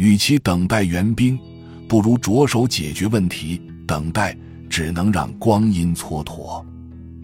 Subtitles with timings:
[0.00, 1.38] 与其等待援兵，
[1.86, 3.60] 不如着手解决问题。
[3.86, 4.34] 等待
[4.70, 6.64] 只能让光阴蹉跎。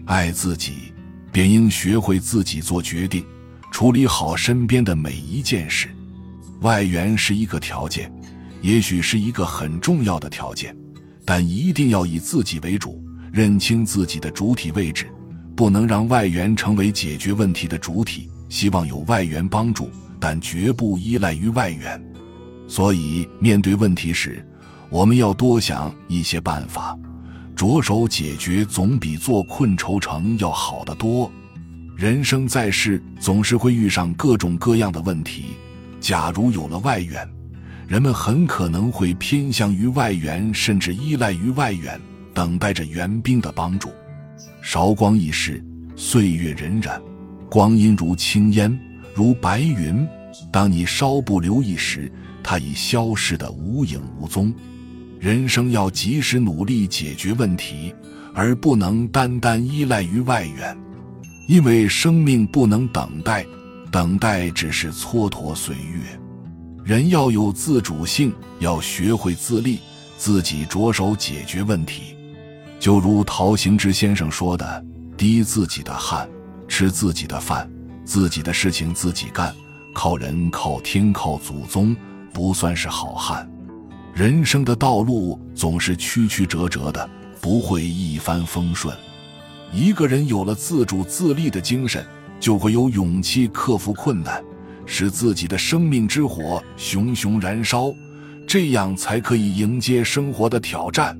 [0.05, 0.93] 爱自己，
[1.31, 3.25] 便应学会自己做决定，
[3.71, 5.89] 处理好身边的每一件事。
[6.61, 8.13] 外援是一个条件，
[8.61, 10.75] 也许是一个很重要的条件，
[11.25, 13.03] 但一定要以自己为主，
[13.33, 15.07] 认清自己的主体位置，
[15.55, 18.29] 不能让外援成为解决问题的主体。
[18.49, 21.99] 希望有外援帮助，但绝不依赖于外援。
[22.67, 24.45] 所以，面对问题时，
[24.89, 26.97] 我们要多想一些办法，
[27.55, 31.31] 着手解决，总比坐困愁城要好得多。
[31.95, 35.45] 人生在世，总是会遇上各种各样的问题。
[35.99, 37.27] 假如有了外援，
[37.87, 41.99] 人们很可能会偏向于外援，甚至依赖于外援，
[42.33, 43.89] 等待着援兵的帮助。
[44.61, 45.63] 韶光易逝，
[45.95, 47.01] 岁月荏苒。
[47.49, 48.77] 光阴如青烟，
[49.15, 50.05] 如白云。
[50.51, 52.11] 当你稍不留意时，
[52.43, 54.53] 它已消失得无影无踪。
[55.19, 57.93] 人生要及时努力解决问题，
[58.33, 60.77] 而不能单单依赖于外援，
[61.47, 63.45] 因为生命不能等待，
[63.91, 66.19] 等待只是蹉跎岁月。
[66.83, 69.79] 人要有自主性，要学会自立，
[70.17, 72.15] 自己着手解决问题。
[72.79, 74.85] 就如陶行知先生说的
[75.17, 76.29] ：“滴自己的汗。”
[76.69, 77.67] 吃自己的饭，
[78.03, 79.55] 自己的事情自己干，
[79.93, 81.95] 靠人靠天靠祖宗，
[82.33, 83.49] 不算是好汉。
[84.13, 88.95] 人生的道路总是曲曲折折的，不会一帆风顺。
[89.71, 92.05] 一个人有了自主自立的精神，
[92.39, 94.43] 就会有勇气克服困难，
[94.85, 97.93] 使自己的生命之火熊熊燃烧，
[98.47, 101.19] 这样才可以迎接生活的挑战。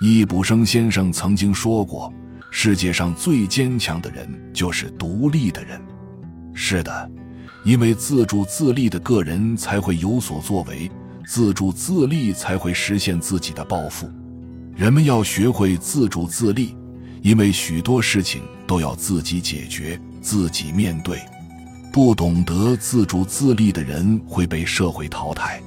[0.00, 2.12] 易卜生先生曾经说过。
[2.54, 5.80] 世界上最坚强的人就是独立的人。
[6.52, 7.10] 是的，
[7.64, 10.90] 因为自主自立的个人才会有所作为，
[11.26, 14.10] 自主自立才会实现自己的抱负。
[14.74, 16.74] 人们要学会自主自立，
[17.20, 21.20] 因为许多事情都要自己解决、自己面对。
[21.92, 25.60] 不懂得自主自立的人会被社会淘汰。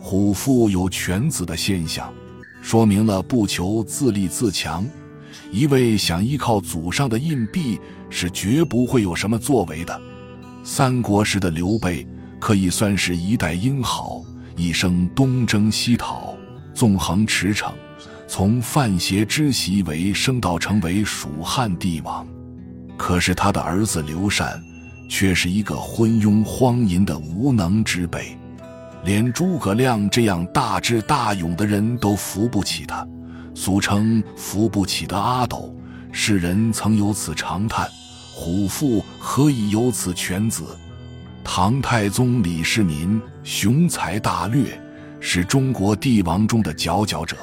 [0.00, 2.12] 虎父有犬子的现象，
[2.62, 4.86] 说明了不求自立自强。
[5.50, 10.00] 一味想依靠祖上的硬币是绝不会有什么作为的。
[10.66, 12.06] 三国时的刘备
[12.40, 14.22] 可以算是一代英豪，
[14.56, 16.34] 一生东征西讨，
[16.72, 17.70] 纵横驰骋，
[18.26, 22.26] 从范协之席为升到成为蜀汉帝王。
[22.96, 24.58] 可是他的儿子刘禅
[25.06, 28.34] 却是一个昏庸荒淫的无能之辈，
[29.04, 33.06] 连诸葛亮这样大智大勇的人都扶不起他。
[33.54, 35.76] 俗称扶不起的阿斗，
[36.10, 37.86] 世人曾有此长叹：
[38.36, 40.64] 虎父何以有此犬子？
[41.44, 44.76] 唐太宗李世民雄才大略，
[45.20, 47.36] 是中国帝王中的佼佼者。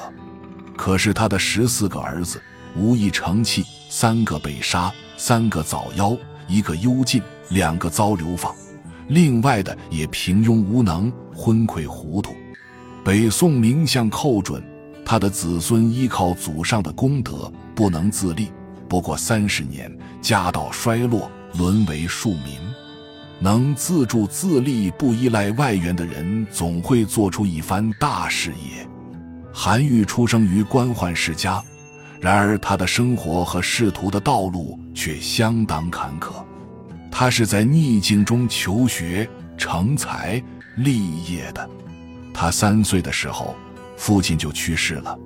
[0.76, 2.40] 可是他的十四个儿子
[2.76, 6.16] 无一成器，三个被杀，三个早夭，
[6.46, 8.54] 一个幽禁，两个遭流放，
[9.08, 12.34] 另外的也平庸无能，昏聩糊涂。
[13.02, 14.62] 北宋名相寇准。
[15.04, 18.52] 他的子孙依靠祖上的功德不能自立，
[18.92, 22.58] 不过三十年，家道衰落，沦为庶民。
[23.40, 28.86] 能自助自立、不依赖外援的人，总会做出一番大事业。
[29.50, 31.64] 韩愈出生于官宦世家，
[32.20, 36.44] 然而他的生活和仕途的道路却相当坎坷。
[37.10, 39.26] 他是在逆境中求学、
[39.56, 40.34] 成才、
[40.76, 41.66] 立业的。
[42.34, 43.56] 他三岁的时候。
[43.96, 45.16] 父亲就去世了，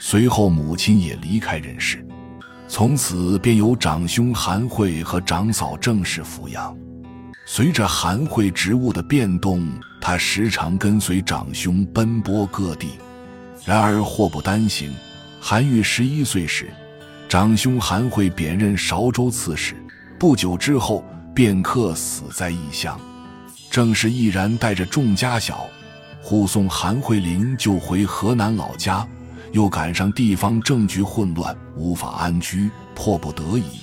[0.00, 2.04] 随后母亲也离开人世，
[2.74, 6.74] 从此便由长兄韩惠和长嫂郑氏抚养。
[7.44, 12.92] 随着韩惠职务的变动，他时常跟随长兄奔波各地。
[13.66, 14.90] 然而祸不单行，
[15.38, 16.70] 韩愈十一岁时，
[17.28, 19.74] 长兄韩惠贬任韶州刺史，
[20.18, 21.04] 不久之后
[21.34, 22.98] 便客死在异乡。
[23.70, 25.66] 郑氏毅然带着众家小。
[26.22, 29.06] 护送韩慧玲就回河南老家，
[29.52, 33.80] 又赶上地方政局混乱，无法安居，迫不得已，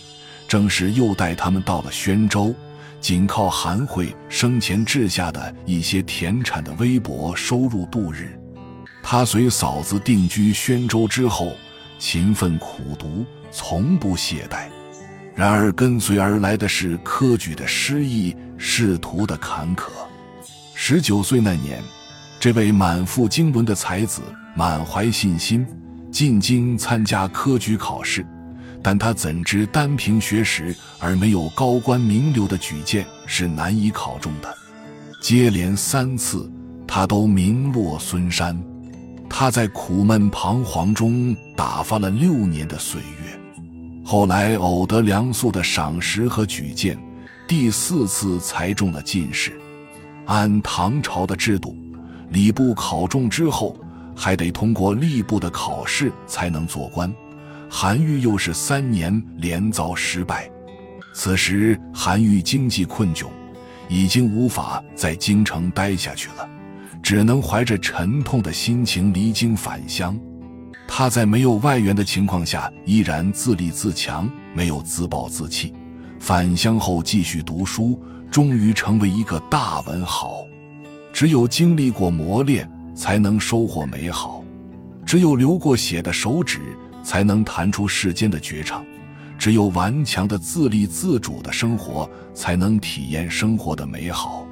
[0.48, 2.54] 正是又带他们到了宣州，
[3.00, 8.38] 仅靠韩慧生前置下的一些田产的微薄收入度日。
[9.02, 11.54] 他随嫂子定居宣州之后，
[11.98, 14.68] 勤奋苦读，从不懈怠。
[15.36, 19.90] 然而跟随而来的是科举的失意，仕途的坎坷。
[20.74, 21.82] 十九岁那年。
[22.42, 24.22] 这位满腹经纶的才子
[24.60, 25.66] 满怀信心
[26.12, 28.28] 进京参加科举考试，
[28.84, 34.54] 但他怎知单凭学识而没有高官名流的举荐是难以考中的。
[35.22, 36.52] 接连三次
[36.86, 38.62] 他都名落孙山。
[39.30, 43.40] 他在苦闷彷徨中打发了六年的岁月，
[44.04, 47.00] 后来偶得梁肃的赏识和举荐，
[47.48, 49.58] 第四次才中了进士。
[50.26, 51.78] 按唐朝的制度，
[52.32, 53.78] 礼部考中之后，
[54.20, 57.10] 还得通过吏部的考试才能做官。
[57.70, 60.52] 韩愈又是三年连遭失败，
[61.14, 63.28] 此时韩愈经济困窘，
[63.88, 66.50] 已经无法在京城待下去了。
[67.02, 70.20] 只能怀着沉痛的心情离京返乡。
[70.86, 75.74] 他在没有外援的情况下，依然自立自强，没有自暴自弃。
[76.20, 77.98] 返乡后继续读书，
[78.30, 80.44] 终于成为一个大文豪。
[81.14, 84.44] 只有经历过磨练，才能收获美好；
[85.06, 86.60] 只有流过血的手指，
[87.04, 88.84] 才能弹出世间的绝唱；
[89.38, 94.46] 只有顽强的自立自主的生活，才能体验生活的美好。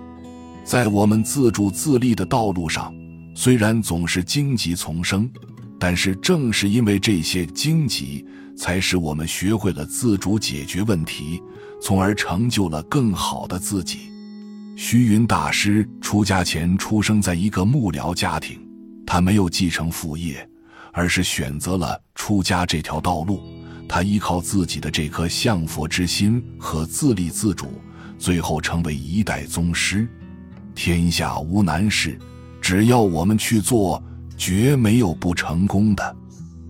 [0.63, 2.94] 在我们自主自立的道路上，
[3.34, 5.30] 虽然总是荆棘丛生，
[5.80, 8.25] 但是正是因为这些荆棘，
[8.57, 11.42] 才使我们学会了自主解决问题，
[11.81, 14.10] 从而成就了更好的自己。
[14.80, 18.62] 虚云大师出家前出生在一个幕僚家庭，
[19.08, 20.48] 他没有继承父业，
[20.94, 23.42] 而是选择了出家这条道路。
[23.90, 27.82] 他依靠自己的这颗向佛之心和自立自主，
[28.20, 30.08] 最后成为一代宗师。
[30.76, 32.16] 天下无难事，
[32.62, 34.02] 只要我们去做，
[34.38, 36.16] 绝没有不成功的。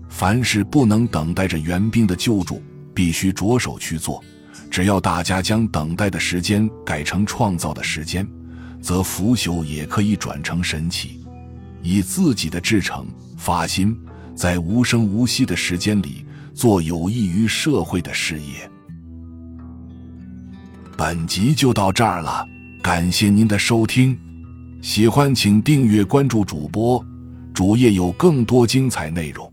[0.08, 2.62] 凡事不能等待着援兵的救助，
[2.94, 4.24] 必须着手去做。
[4.70, 8.26] 只要大家将等待的时间改成创造的时间，
[8.80, 11.20] 则腐朽也可以转成神奇。
[11.82, 13.06] 以自己的至诚
[13.36, 13.96] 发心，
[14.34, 16.24] 在无声无息的时间里
[16.54, 18.70] 做有益于社会的事业。
[20.96, 22.46] 本集就到这儿了。
[22.82, 24.18] 感谢您的收听，
[24.80, 27.04] 喜欢请订阅关注主播，
[27.52, 29.52] 主页有更多精彩内容。